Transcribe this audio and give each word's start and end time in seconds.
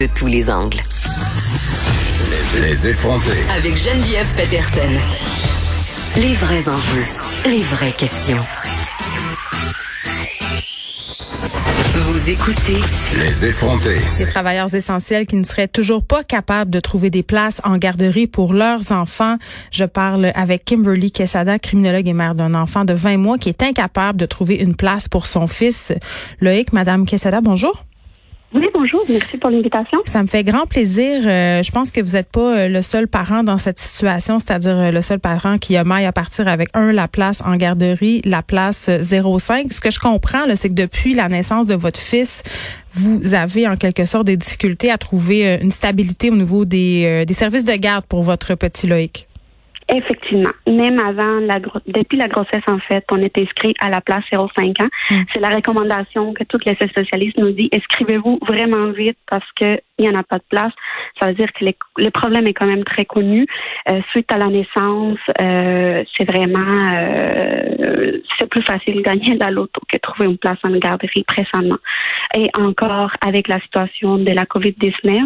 de 0.00 0.06
tous 0.06 0.26
les 0.26 0.50
angles. 0.50 0.80
Les 2.60 2.88
effronter. 2.88 3.30
Avec 3.56 3.76
Geneviève 3.76 4.26
Peterson. 4.34 4.90
Les 6.16 6.34
vrais 6.34 6.68
enjeux, 6.68 7.04
les 7.46 7.62
vraies 7.62 7.92
questions. 7.92 8.42
Vous 11.94 12.28
écoutez 12.28 12.80
Les 13.20 13.44
effronter. 13.44 13.96
Des 14.18 14.26
travailleurs 14.26 14.74
essentiels 14.74 15.28
qui 15.28 15.36
ne 15.36 15.44
seraient 15.44 15.68
toujours 15.68 16.04
pas 16.04 16.24
capables 16.24 16.72
de 16.72 16.80
trouver 16.80 17.10
des 17.10 17.22
places 17.22 17.60
en 17.62 17.78
garderie 17.78 18.26
pour 18.26 18.52
leurs 18.52 18.90
enfants. 18.90 19.36
Je 19.70 19.84
parle 19.84 20.32
avec 20.34 20.64
Kimberly 20.64 21.12
Quesada, 21.12 21.60
criminologue 21.60 22.08
et 22.08 22.14
mère 22.14 22.34
d'un 22.34 22.54
enfant 22.54 22.84
de 22.84 22.94
20 22.94 23.16
mois 23.18 23.38
qui 23.38 23.48
est 23.48 23.62
incapable 23.62 24.18
de 24.18 24.26
trouver 24.26 24.56
une 24.56 24.74
place 24.74 25.08
pour 25.08 25.28
son 25.28 25.46
fils. 25.46 25.92
Loïc, 26.40 26.72
Madame 26.72 27.06
Quesada, 27.06 27.40
bonjour. 27.40 27.84
Oui, 28.54 28.68
bonjour. 28.72 29.04
Merci 29.08 29.36
pour 29.36 29.50
l'invitation. 29.50 29.98
Ça 30.04 30.22
me 30.22 30.28
fait 30.28 30.44
grand 30.44 30.64
plaisir. 30.66 31.22
Euh, 31.26 31.60
je 31.64 31.72
pense 31.72 31.90
que 31.90 32.00
vous 32.00 32.12
n'êtes 32.12 32.30
pas 32.30 32.56
euh, 32.56 32.68
le 32.68 32.82
seul 32.82 33.08
parent 33.08 33.42
dans 33.42 33.58
cette 33.58 33.80
situation, 33.80 34.38
c'est-à-dire 34.38 34.78
euh, 34.78 34.90
le 34.92 35.02
seul 35.02 35.18
parent 35.18 35.58
qui 35.58 35.76
a 35.76 35.82
maille 35.82 36.06
à 36.06 36.12
partir 36.12 36.46
avec 36.46 36.68
un 36.72 36.92
la 36.92 37.08
place 37.08 37.42
en 37.44 37.56
garderie, 37.56 38.22
la 38.24 38.42
place 38.42 38.88
05. 39.02 39.72
Ce 39.72 39.80
que 39.80 39.90
je 39.90 39.98
comprends, 39.98 40.44
c'est 40.54 40.68
que 40.68 40.74
depuis 40.74 41.14
la 41.14 41.28
naissance 41.28 41.66
de 41.66 41.74
votre 41.74 41.98
fils, 41.98 42.44
vous 42.92 43.34
avez 43.34 43.66
en 43.66 43.74
quelque 43.74 44.04
sorte 44.04 44.26
des 44.26 44.36
difficultés 44.36 44.92
à 44.92 44.98
trouver 44.98 45.58
une 45.60 45.72
stabilité 45.72 46.30
au 46.30 46.36
niveau 46.36 46.64
des, 46.64 47.24
des 47.26 47.34
services 47.34 47.64
de 47.64 47.74
garde 47.74 48.04
pour 48.04 48.22
votre 48.22 48.54
petit 48.54 48.86
Loïc. 48.86 49.26
Effectivement. 49.88 50.50
Même 50.66 50.98
avant 50.98 51.40
la 51.40 51.60
depuis 51.86 52.16
la 52.16 52.28
grossesse, 52.28 52.62
en 52.68 52.78
fait, 52.78 53.04
on 53.12 53.20
est 53.20 53.36
inscrit 53.38 53.74
à 53.80 53.90
la 53.90 54.00
place 54.00 54.24
0,5 54.32 54.82
ans. 54.82 54.88
Mm. 55.10 55.22
C'est 55.32 55.40
la 55.40 55.50
recommandation 55.50 56.32
que 56.32 56.44
toutes 56.44 56.64
les 56.64 56.74
spécialistes 56.74 57.36
nous 57.36 57.52
disent. 57.52 57.68
Inscrivez-vous 57.72 58.38
vraiment 58.46 58.90
vite 58.92 59.18
parce 59.30 59.50
que 59.60 59.78
il 59.98 60.08
n'y 60.08 60.14
en 60.14 60.18
a 60.18 60.22
pas 60.22 60.38
de 60.38 60.44
place. 60.48 60.72
Ça 61.20 61.28
veut 61.28 61.34
dire 61.34 61.52
que 61.52 61.64
le 61.64 62.10
problème 62.10 62.46
est 62.46 62.54
quand 62.54 62.66
même 62.66 62.84
très 62.84 63.04
connu. 63.04 63.46
Euh, 63.90 64.00
suite 64.10 64.32
à 64.32 64.38
la 64.38 64.46
naissance, 64.46 65.18
euh, 65.40 66.02
c'est 66.16 66.24
vraiment 66.24 66.80
euh, 66.92 68.18
c'est 68.38 68.48
plus 68.48 68.62
facile 68.62 68.96
de 68.96 69.02
gagner 69.02 69.36
la 69.36 69.50
loto 69.50 69.80
que 69.88 69.96
trouver 69.98 70.28
une 70.28 70.38
place 70.38 70.58
en 70.64 70.76
garderie 70.76 71.24
précédemment. 71.24 71.78
Et 72.36 72.50
encore 72.58 73.12
avec 73.24 73.46
la 73.46 73.60
situation 73.60 74.16
de 74.18 74.32
la 74.32 74.44
COVID-19, 74.44 75.22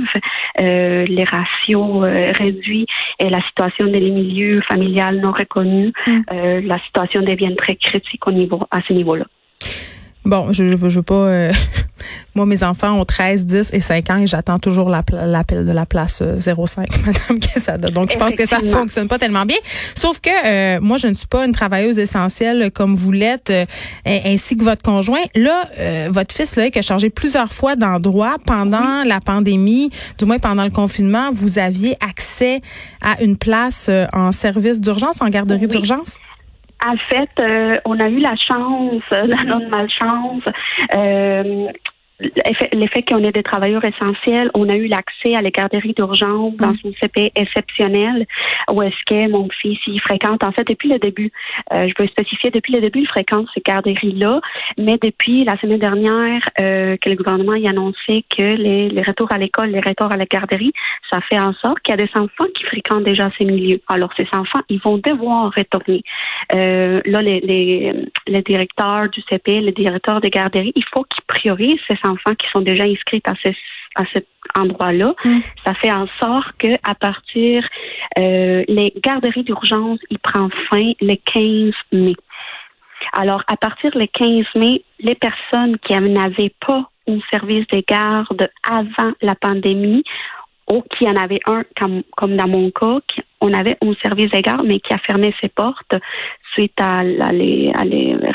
euh, 0.61 1.05
les 1.07 1.25
ratios 1.25 2.05
réduits 2.39 2.87
et 3.19 3.31
la 3.31 3.41
situation 3.49 3.87
des 3.87 4.01
milieux 4.01 4.61
familiales 4.69 5.21
non 5.21 5.33
reconnus, 5.33 5.93
mm. 6.07 6.21
la 6.65 6.79
situation 6.81 7.23
devient 7.23 7.55
très 7.57 7.77
critique 7.77 8.27
au 8.27 8.33
niveau 8.33 8.61
à 8.71 8.81
ce 8.87 8.93
niveau-là. 8.93 9.25
Bon, 10.25 10.53
je 10.53 10.65
ne 10.65 10.75
veux 10.75 11.03
pas. 11.03 11.51
Euh, 12.19 12.23
moi, 12.35 12.47
mes 12.47 12.63
enfants 12.63 12.93
ont 12.93 13.05
13, 13.05 13.47
10 13.47 13.71
et 13.73 13.81
5 13.81 14.11
ans 14.11 14.19
et 14.19 14.27
j'attends 14.27 14.59
toujours 14.59 14.91
l'appel 14.91 15.67
de 15.67 15.73
la 15.73 15.87
place 15.87 16.23
05, 16.23 16.89
euh, 16.91 16.97
Madame 17.07 17.41
Quesada. 17.41 17.91
Donc, 17.91 18.13
je 18.13 18.19
pense 18.19 18.35
que 18.35 18.47
ça 18.47 18.59
fonctionne 18.61 19.09
pas 19.09 19.19
tellement 19.19 19.45
bien. 19.45 19.57
Sauf 19.95 20.21
que 20.21 20.31
euh, 20.31 20.81
moi, 20.81 20.97
je 20.99 21.09
ne 21.09 21.15
suis 21.15 21.27
pas 21.27 21.45
une 21.45 21.53
travailleuse 21.53 21.99
essentielle 21.99 22.71
comme 22.73 22.95
vous 22.95 23.13
l'êtes, 23.13 23.53
ainsi 24.07 24.57
que 24.57 24.65
votre 24.65 24.83
conjoint. 24.83 25.23
Là, 25.35 25.69
votre 26.11 26.35
fils, 26.35 26.57
là, 26.57 26.71
qui 26.71 26.79
a 26.79 26.83
changé 26.83 27.11
plusieurs 27.11 27.53
fois 27.53 27.77
d'endroit 27.77 28.37
pendant 28.45 29.03
la 29.05 29.21
pandémie, 29.21 29.91
du 30.19 30.25
moins 30.25 30.39
pendant 30.39 30.65
le 30.65 30.71
confinement, 30.71 31.31
vous 31.33 31.59
aviez 31.59 31.97
accès 32.07 32.61
à 33.03 33.21
une 33.23 33.37
place 33.37 33.91
en 34.13 34.33
service 34.33 34.81
d'urgence, 34.81 35.21
en 35.21 35.29
garderie 35.29 35.67
d'urgence? 35.67 36.19
En 36.85 36.97
fait, 36.97 37.31
euh, 37.41 37.75
on 37.85 37.99
a 37.99 38.09
eu 38.09 38.21
la 38.21 38.37
chance, 38.37 39.03
la 39.11 39.45
non-malchance, 39.45 40.45
euh, 40.95 41.67
l'effet 42.21 43.03
qu'on 43.03 43.23
est 43.23 43.33
des 43.33 43.43
travailleurs 43.43 43.85
essentiels, 43.85 44.51
on 44.55 44.69
a 44.69 44.75
eu 44.75 44.87
l'accès 44.87 45.37
à 45.37 45.43
les 45.43 45.51
garderies 45.51 45.95
d'urgence 45.95 46.57
dans 46.57 46.73
mm. 46.73 46.79
une 46.85 46.95
CP 46.95 47.33
exceptionnelle 47.37 48.27
où 48.73 48.83
est-ce 48.83 49.05
que 49.07 49.31
mon 49.31 49.49
fils 49.61 49.79
il 49.87 50.01
fréquente 50.01 50.43
en 50.43 50.53
fait 50.53 50.67
depuis 50.67 50.89
le 50.89 50.99
début. 50.99 51.31
Euh, 51.73 51.87
je 51.89 51.95
peux 51.95 52.07
spécifier 52.09 52.51
depuis 52.51 52.75
le 52.75 52.81
début 52.81 53.01
il 53.01 53.09
fréquente 53.09 53.47
ces 53.55 53.61
garderies-là, 53.61 54.41
mais 54.77 54.99
depuis 55.01 55.45
la 55.45 55.57
semaine 55.59 55.79
dernière 55.79 56.41
euh, 56.61 56.97
que 56.97 57.09
le 57.09 57.15
gouvernement 57.15 57.55
y 57.55 57.67
a 57.67 57.71
annoncé 57.71 58.25
que 58.37 58.57
les, 58.57 58.89
les 58.89 59.03
retours 59.03 59.33
à 59.33 59.39
l'école, 59.39 59.71
les 59.71 59.81
retours 59.81 60.11
à 60.11 60.17
la 60.17 60.27
garderie, 60.27 60.73
ça 61.11 61.21
fait 61.21 61.39
en 61.39 61.53
sorte 61.55 61.81
qu'il 61.81 61.95
y 61.95 62.03
a 62.03 62.05
des 62.05 62.11
enfants 62.15 62.47
qui 62.55 62.65
fréquentent 62.65 63.05
déjà 63.05 63.31
ces 63.39 63.45
milieux. 63.45 63.81
Alors 63.89 64.11
ces 64.19 64.27
enfants, 64.33 64.61
ils 64.69 64.81
vont 64.81 64.99
devoir 64.99 65.53
retourner. 65.57 66.03
Euh, 66.55 67.01
là, 67.05 67.23
les, 67.23 67.41
les, 67.41 67.93
les 68.27 68.43
directeurs 68.43 69.09
du 69.09 69.23
CP, 69.29 69.61
les 69.61 69.73
directeurs 69.73 70.21
des 70.21 70.31
garderies, 70.31 70.73
il 70.75 70.85
faut 70.93 71.05
qu'ils 71.05 71.25
priorisent 71.27 71.81
ces 71.89 71.95
enfants 72.05 72.08
qui 72.17 72.47
sont 72.53 72.61
déjà 72.61 72.85
inscrits 72.85 73.23
à, 73.27 73.33
à 73.97 74.05
cet 74.13 74.27
endroit-là. 74.57 75.15
Mm. 75.25 75.39
Ça 75.65 75.75
fait 75.75 75.93
en 75.93 76.07
sorte 76.21 76.53
que 76.59 76.69
à 76.89 76.95
partir 76.95 77.61
euh, 78.19 78.65
les 78.69 78.93
garderies 79.03 79.45
d'urgence, 79.45 79.99
il 80.11 80.19
prend 80.19 80.49
fin 80.71 80.93
le 81.01 81.17
15 81.35 81.75
mai. 81.93 82.15
Alors, 83.13 83.43
à 83.47 83.57
partir 83.57 83.91
le 83.95 84.07
15 84.07 84.47
mai, 84.57 84.83
les 85.01 85.15
personnes 85.15 85.79
qui 85.79 85.99
n'avaient 85.99 86.55
pas 86.67 86.89
un 87.09 87.19
service 87.33 87.67
de 87.69 87.83
garde 87.87 88.51
avant 88.69 89.13
la 89.23 89.35
pandémie 89.35 90.03
ou 90.71 90.83
qui 90.83 91.09
en 91.09 91.17
avaient 91.17 91.41
un, 91.47 91.63
comme, 91.79 92.03
comme 92.17 92.37
dans 92.37 92.49
mon 92.49 92.71
cas, 92.71 92.99
on 93.41 93.55
avait 93.55 93.79
un 93.83 93.95
service 94.03 94.31
de 94.31 94.41
garde, 94.41 94.67
mais 94.67 94.81
qui 94.81 94.93
a 94.93 94.99
fermé 94.99 95.35
ses 95.41 95.49
portes 95.49 95.95
suite 96.53 96.79
à, 96.79 97.03
les, 97.03 97.73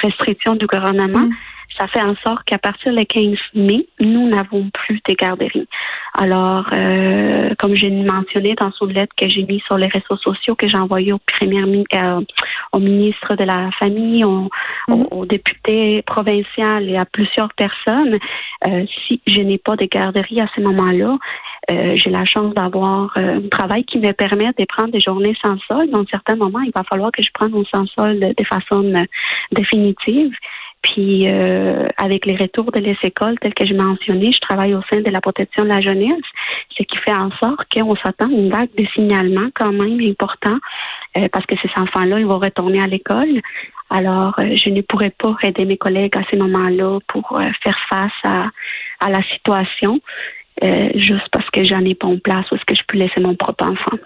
restrictions 0.01 0.55
du 0.55 0.65
gouvernement. 0.65 1.27
Mm 1.27 1.33
ça 1.77 1.87
fait 1.87 2.01
en 2.01 2.15
sorte 2.25 2.43
qu'à 2.45 2.57
partir 2.57 2.93
du 2.93 3.05
15 3.05 3.37
mai, 3.55 3.87
nous 3.99 4.29
n'avons 4.29 4.69
plus 4.73 5.01
de 5.07 5.13
garderies. 5.13 5.67
Alors, 6.15 6.69
euh, 6.73 7.55
comme 7.57 7.75
j'ai 7.75 7.89
mentionné 7.89 8.53
dans 8.59 8.71
son 8.71 8.85
lettre 8.85 9.13
que 9.17 9.27
j'ai 9.27 9.43
mis 9.43 9.61
sur 9.61 9.77
les 9.77 9.87
réseaux 9.87 10.17
sociaux, 10.17 10.55
que 10.55 10.67
j'ai 10.67 10.77
envoyé 10.77 11.11
au 11.11 11.19
premier 11.19 11.63
euh, 11.95 12.21
au 12.71 12.79
ministre 12.79 13.35
de 13.35 13.43
la 13.43 13.71
Famille, 13.79 14.23
au, 14.23 14.49
mhm. 14.87 15.25
député 15.27 16.01
provincial 16.03 16.89
et 16.89 16.97
à 16.97 17.05
plusieurs 17.05 17.53
personnes, 17.53 18.17
euh, 18.67 18.85
si 19.07 19.21
je 19.25 19.41
n'ai 19.41 19.57
pas 19.57 19.75
de 19.75 19.85
garderie 19.85 20.41
à 20.41 20.47
ce 20.55 20.61
moment-là, 20.61 21.17
euh, 21.71 21.95
j'ai 21.95 22.09
la 22.09 22.25
chance 22.25 22.53
d'avoir 22.53 23.13
euh, 23.17 23.37
un 23.37 23.47
travail 23.49 23.85
qui 23.85 23.97
me 23.97 24.11
permet 24.11 24.51
de 24.57 24.65
prendre 24.65 24.91
des 24.91 24.99
journées 24.99 25.35
sans 25.43 25.57
sol. 25.67 25.89
Dans 25.89 26.05
certains 26.07 26.35
moments, 26.35 26.61
il 26.61 26.71
va 26.75 26.83
falloir 26.83 27.11
que 27.11 27.21
je 27.21 27.29
prenne 27.33 27.53
un 27.55 27.63
sans 27.73 27.85
sol 27.87 28.19
de 28.19 28.45
façon 28.45 29.05
définitive. 29.51 30.33
Puis 30.83 31.27
euh, 31.27 31.87
avec 31.97 32.25
les 32.25 32.35
retours 32.35 32.71
de 32.71 32.79
les 32.79 32.97
écoles 33.03 33.39
tels 33.39 33.53
que 33.53 33.65
je 33.65 33.73
mentionnais, 33.73 34.31
je 34.31 34.39
travaille 34.41 34.75
au 34.75 34.81
sein 34.89 34.99
de 34.99 35.09
la 35.09 35.21
protection 35.21 35.63
de 35.63 35.69
la 35.69 35.81
jeunesse, 35.81 36.25
ce 36.77 36.83
qui 36.83 36.97
fait 36.97 37.15
en 37.15 37.31
sorte 37.41 37.65
qu'on 37.73 37.95
s'attend 37.95 38.27
à 38.27 38.31
une 38.31 38.51
vague 38.51 38.69
de 38.77 38.85
signalement 38.93 39.47
quand 39.55 39.71
même 39.71 39.99
important 40.01 40.57
euh, 41.17 41.27
parce 41.31 41.45
que 41.45 41.55
ces 41.61 41.69
enfants-là, 41.81 42.19
ils 42.19 42.25
vont 42.25 42.37
retourner 42.37 42.81
à 42.81 42.87
l'école. 42.87 43.41
Alors, 43.89 44.35
euh, 44.39 44.55
je 44.55 44.69
ne 44.69 44.81
pourrais 44.81 45.11
pas 45.11 45.35
aider 45.43 45.65
mes 45.65 45.77
collègues 45.77 46.17
à 46.17 46.23
ces 46.29 46.37
moments-là 46.37 46.99
pour 47.07 47.39
faire 47.63 47.79
face 47.89 48.11
à, 48.25 48.49
à 48.99 49.09
la 49.09 49.23
situation, 49.33 49.99
juste 50.95 51.27
parce 51.31 51.49
que 51.49 51.63
j'en 51.63 51.83
ai 51.83 51.95
pas 51.95 52.07
en 52.07 52.17
place 52.17 52.49
ou 52.51 52.55
est-ce 52.55 52.65
que 52.65 52.75
je 52.75 52.83
peux 52.87 52.97
laisser 52.97 53.19
mon 53.21 53.35
propre 53.35 53.65
enfant. 53.65 53.97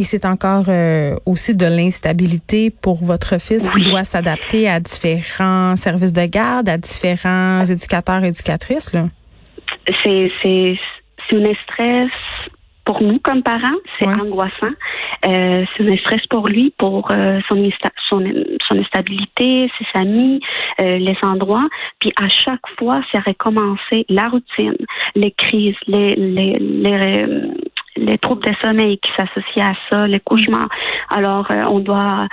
Et 0.00 0.04
c'est 0.04 0.24
encore 0.24 0.64
euh, 0.68 1.16
aussi 1.26 1.54
de 1.54 1.66
l'instabilité 1.66 2.70
pour 2.70 3.04
votre 3.04 3.38
fils 3.38 3.68
qui 3.68 3.82
doit 3.82 4.02
s'adapter 4.02 4.66
à 4.66 4.80
différents 4.80 5.76
services 5.76 6.14
de 6.14 6.24
garde, 6.24 6.70
à 6.70 6.78
différents 6.78 7.66
éducateurs 7.66 8.24
et 8.24 8.28
éducatrices. 8.28 8.96
C'est 10.02 10.32
un 11.32 11.54
stress 11.64 12.10
pour 12.86 13.02
nous 13.02 13.18
comme 13.18 13.42
parents, 13.42 13.76
c'est 13.98 14.06
angoissant. 14.06 14.72
Euh, 15.26 15.66
c'est 15.76 15.92
un 15.92 15.96
stress 15.98 16.26
pour 16.30 16.48
lui, 16.48 16.72
pour 16.78 17.06
euh, 17.12 17.38
son, 17.46 17.56
son, 18.08 18.24
son 18.70 18.78
instabilité, 18.78 19.70
ses 19.78 20.00
amis, 20.00 20.40
les 20.78 21.16
endroits. 21.22 21.68
Puis 21.98 22.10
à 22.16 22.28
chaque 22.28 22.66
fois, 22.78 23.02
c'est 23.12 23.22
recommencer 23.22 24.06
la 24.08 24.30
routine, 24.30 24.76
les 25.14 25.32
crises, 25.32 25.76
les, 25.86 26.14
les, 26.16 26.58
les 26.58 27.50
les 28.00 28.18
troubles 28.18 28.44
de 28.44 28.54
sommeil 28.62 28.98
qui 28.98 29.10
s'associent 29.16 29.66
à 29.66 29.74
ça, 29.90 30.06
les 30.06 30.20
cauchemars. 30.20 30.68
Alors, 31.10 31.46
euh, 31.50 31.64
on 31.68 31.80
doit, 31.80 32.26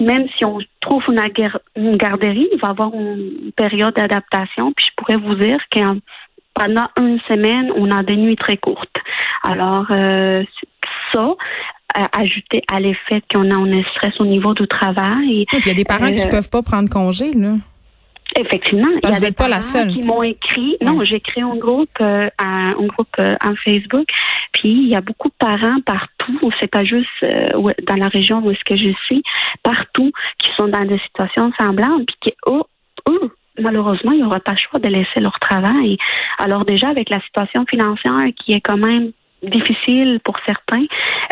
même 0.00 0.26
si 0.36 0.44
on 0.44 0.58
trouve 0.80 1.02
une, 1.08 1.96
garderie, 1.96 2.48
il 2.52 2.58
va 2.60 2.68
y 2.68 2.70
avoir 2.70 2.92
une 2.94 3.52
période 3.56 3.94
d'adaptation. 3.94 4.72
Puis 4.72 4.86
je 4.88 4.94
pourrais 4.96 5.18
vous 5.18 5.34
dire 5.34 5.58
que 5.70 5.80
pendant 6.54 6.88
une 6.98 7.20
semaine, 7.28 7.70
on 7.76 7.90
a 7.90 8.02
des 8.02 8.16
nuits 8.16 8.36
très 8.36 8.56
courtes. 8.56 8.96
Alors, 9.42 9.86
euh, 9.90 10.42
ça, 11.12 11.34
euh, 11.98 12.04
ajouté 12.18 12.62
à 12.72 12.80
l'effet 12.80 13.22
qu'on 13.32 13.50
a 13.50 13.56
un 13.56 13.82
stress 13.94 14.12
au 14.20 14.26
niveau 14.26 14.54
du 14.54 14.66
travail. 14.66 15.46
il 15.52 15.66
y 15.66 15.70
a 15.70 15.74
des 15.74 15.84
parents 15.84 16.12
qui 16.12 16.24
ne 16.24 16.30
peuvent 16.30 16.50
pas 16.50 16.62
prendre 16.62 16.88
congé, 16.88 17.32
là. 17.32 17.54
Effectivement, 18.38 18.86
il 19.02 19.08
y 19.08 19.12
a 19.12 19.18
des 19.18 19.32
pas 19.32 19.48
la 19.48 19.60
seule. 19.60 19.92
qui 19.92 20.02
m'ont 20.02 20.22
écrit. 20.22 20.76
Non, 20.82 21.02
j'ai 21.04 21.20
créé 21.20 21.42
un 21.42 21.56
groupe, 21.56 21.90
euh, 22.00 22.28
un, 22.38 22.72
groupe 22.86 23.08
euh, 23.18 23.34
en 23.44 23.54
Facebook. 23.56 24.06
Puis 24.52 24.70
il 24.70 24.88
y 24.88 24.96
a 24.96 25.00
beaucoup 25.00 25.28
de 25.28 25.34
parents 25.38 25.80
partout. 25.84 26.50
C'est 26.60 26.70
pas 26.70 26.84
juste 26.84 27.08
euh, 27.22 27.46
dans 27.86 27.96
la 27.96 28.08
région 28.08 28.38
où 28.40 28.50
est-ce 28.50 28.64
que 28.64 28.76
je 28.76 28.92
suis, 29.04 29.22
partout 29.62 30.12
qui 30.38 30.50
sont 30.56 30.68
dans 30.68 30.84
des 30.84 30.98
situations 31.00 31.52
semblables, 31.58 32.04
puis 32.06 32.16
qui 32.20 32.34
eux, 32.48 32.62
eux 33.08 33.30
malheureusement, 33.58 34.12
il 34.12 34.18
n'y 34.18 34.24
aura 34.24 34.40
pas 34.40 34.52
le 34.52 34.58
choix 34.58 34.80
de 34.80 34.88
laisser 34.88 35.20
leur 35.20 35.38
travail. 35.38 35.96
Alors 36.38 36.64
déjà, 36.64 36.88
avec 36.88 37.10
la 37.10 37.20
situation 37.20 37.64
financière 37.66 38.28
qui 38.36 38.52
est 38.52 38.60
quand 38.60 38.78
même 38.78 39.12
difficile 39.42 40.20
pour 40.24 40.34
certains, 40.46 40.84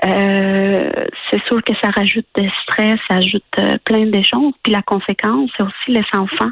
euh, 0.05 0.91
c'est 1.31 1.43
sûr 1.45 1.63
que 1.63 1.73
ça 1.83 1.91
rajoute 1.91 2.27
de 2.37 2.49
stress, 2.63 2.99
ça 3.09 3.17
ajoute 3.17 3.43
euh, 3.59 3.77
plein 3.85 4.07
de 4.07 4.23
choses. 4.23 4.53
Puis 4.63 4.73
la 4.73 4.83
conséquence, 4.83 5.51
c'est 5.57 5.63
aussi 5.63 5.89
les 5.89 6.05
enfants. 6.15 6.51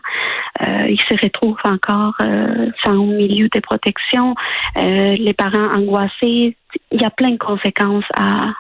Euh, 0.63 0.89
ils 0.89 1.01
se 1.09 1.23
retrouvent 1.23 1.57
encore 1.65 2.17
sans 2.85 3.05
milieu 3.05 3.49
de 3.49 3.61
protection, 3.61 4.35
les 4.77 5.35
parents 5.35 5.71
angoissés. 5.75 6.57
Il 6.91 7.01
y 7.01 7.05
a 7.05 7.11
plein 7.11 7.31
de 7.31 7.39
conséquences 7.39 8.05
à, 8.15 8.53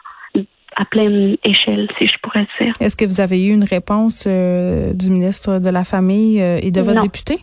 à 0.76 0.84
pleine 0.84 1.36
échelle, 1.44 1.88
si 1.98 2.06
je 2.06 2.14
pourrais 2.22 2.46
dire. 2.60 2.74
Est-ce 2.80 2.96
que 2.96 3.04
vous 3.04 3.20
avez 3.20 3.46
eu 3.46 3.52
une 3.52 3.64
réponse 3.64 4.26
du 4.26 5.10
ministre 5.10 5.58
de 5.58 5.70
la 5.70 5.84
Famille 5.84 6.38
et 6.40 6.70
de 6.70 6.80
votre 6.80 7.00
député? 7.00 7.40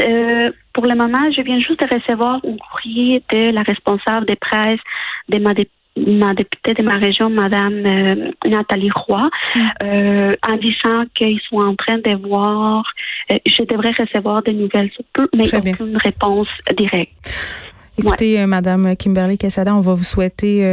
Euh, 0.00 0.50
pour 0.72 0.86
le 0.86 0.94
moment, 0.94 1.30
je 1.36 1.42
viens 1.42 1.58
juste 1.58 1.80
de 1.80 1.94
recevoir 1.94 2.36
un 2.36 2.56
courrier 2.56 3.22
de 3.32 3.50
la 3.52 3.62
responsable 3.62 4.26
des 4.26 4.36
presses 4.36 4.80
de 5.28 5.38
ma, 5.38 5.52
ma 5.96 6.34
députée 6.34 6.74
de 6.74 6.82
ma 6.82 6.94
région, 6.94 7.28
Madame 7.28 7.84
euh, 7.84 8.30
Nathalie 8.46 8.90
Roy, 8.94 9.28
mm. 9.54 9.60
euh, 9.82 10.36
en 10.48 10.56
disant 10.56 11.04
qu'ils 11.14 11.40
sont 11.48 11.58
en 11.58 11.74
train 11.74 11.98
de 11.98 12.16
voir, 12.26 12.84
je 13.30 13.62
devrais 13.64 13.92
recevoir 13.98 14.42
des 14.42 14.52
nouvelles 14.52 14.90
peu, 15.12 15.28
mais 15.34 15.54
aucune 15.54 15.96
réponse 15.96 16.48
directe. 16.76 17.12
Écoutez, 17.98 18.46
Madame 18.46 18.96
Kimberly 18.96 19.36
Quesada, 19.36 19.74
on 19.74 19.80
va 19.80 19.92
vous 19.92 20.02
souhaiter 20.02 20.64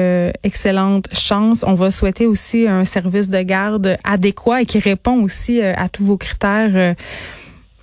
excellente 0.42 1.14
chance. 1.14 1.66
On 1.68 1.74
va 1.74 1.92
souhaiter 1.92 2.26
aussi 2.26 2.66
un 2.66 2.86
service 2.86 3.30
de 3.30 3.42
garde 3.42 3.98
adéquat 4.06 4.62
et 4.62 4.66
qui 4.66 4.80
répond 4.80 5.22
aussi 5.22 5.62
à 5.62 5.90
tous 5.90 6.06
vos 6.06 6.18
critères 6.18 6.96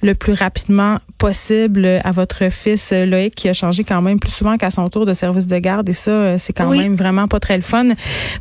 le 0.02 0.14
plus 0.14 0.32
rapidement 0.32 0.98
possible 1.18 1.86
à 2.04 2.12
votre 2.12 2.50
fils 2.50 2.90
euh, 2.92 3.06
Loïc 3.06 3.34
qui 3.34 3.48
a 3.48 3.54
changé 3.54 3.84
quand 3.84 4.02
même 4.02 4.20
plus 4.20 4.30
souvent 4.30 4.58
qu'à 4.58 4.70
son 4.70 4.88
tour 4.88 5.06
de 5.06 5.14
service 5.14 5.46
de 5.46 5.58
garde 5.58 5.88
et 5.88 5.94
ça 5.94 6.10
euh, 6.10 6.36
c'est 6.38 6.52
quand 6.52 6.70
même 6.70 6.94
vraiment 6.94 7.26
pas 7.26 7.40
très 7.40 7.56
le 7.56 7.62
fun. 7.62 7.86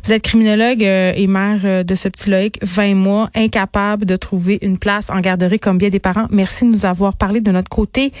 Vous 0.04 0.12
êtes 0.12 0.22
criminologue 0.22 0.84
euh, 0.84 1.12
et 1.16 1.26
mère 1.26 1.84
de 1.84 1.94
ce 1.94 2.08
petit 2.08 2.28
Loïc, 2.30 2.58
20 2.62 2.94
mois, 2.94 3.30
incapable 3.34 4.04
de 4.04 4.16
trouver 4.16 4.58
une 4.60 4.78
place 4.78 5.08
en 5.10 5.20
garderie 5.20 5.58
comme 5.58 5.78
bien 5.78 5.88
des 5.88 5.98
parents. 5.98 6.26
Merci 6.30 6.64
de 6.64 6.70
nous 6.70 6.84
avoir 6.84 7.16
parlé 7.16 7.40
de 7.40 7.50
notre 7.50 7.70
côté. 7.70 8.12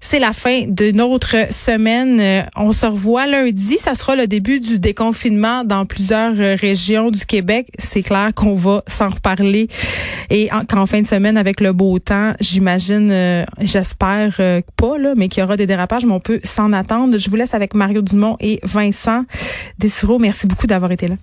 C'est 0.00 0.18
la 0.18 0.32
fin 0.32 0.62
de 0.66 0.92
notre 0.92 1.52
semaine. 1.52 2.46
On 2.56 2.72
se 2.72 2.86
revoit 2.86 3.26
lundi, 3.26 3.76
ça 3.76 3.94
sera 3.94 4.16
le 4.16 4.26
début 4.26 4.60
du 4.60 4.78
déconfinement 4.78 5.62
dans 5.64 5.84
plusieurs 5.84 6.34
régions 6.34 7.10
du 7.10 7.26
Québec. 7.26 7.68
C'est 7.78 8.02
clair 8.02 8.30
qu'on 8.34 8.54
va 8.54 8.82
s'en 8.86 9.08
reparler 9.08 9.68
et 10.30 10.48
qu'en 10.68 10.86
fin 10.86 11.02
de 11.02 11.06
semaine 11.06 11.36
avec 11.36 11.60
le 11.60 11.72
beau 11.74 11.98
temps, 11.98 12.32
j'imagine 12.40 12.69
j'espère 12.78 14.36
euh, 14.40 14.60
pas, 14.76 14.98
là, 14.98 15.14
mais 15.16 15.28
qu'il 15.28 15.40
y 15.40 15.44
aura 15.44 15.56
des 15.56 15.66
dérapages, 15.66 16.04
mais 16.04 16.12
on 16.12 16.20
peut 16.20 16.40
s'en 16.44 16.72
attendre. 16.72 17.18
Je 17.18 17.30
vous 17.30 17.36
laisse 17.36 17.54
avec 17.54 17.74
Mario 17.74 18.02
Dumont 18.02 18.36
et 18.40 18.60
Vincent 18.62 19.24
Dessureau. 19.78 20.18
Merci 20.18 20.46
beaucoup 20.46 20.66
d'avoir 20.66 20.92
été 20.92 21.08
là. 21.08 21.14